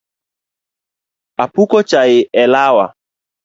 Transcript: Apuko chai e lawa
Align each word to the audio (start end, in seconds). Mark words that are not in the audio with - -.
Apuko 1.43 1.77
chai 1.89 2.13
e 2.41 2.43
lawa 2.53 2.85